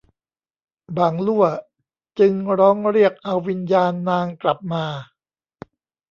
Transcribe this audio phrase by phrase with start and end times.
[0.97, 1.45] บ่างลั่ว
[2.19, 4.85] จึงร้องเรียกเอาวิญญาณนางกลับมา